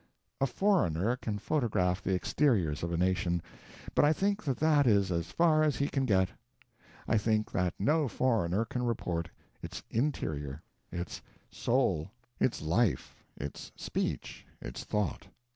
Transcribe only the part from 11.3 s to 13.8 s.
soul, its life, its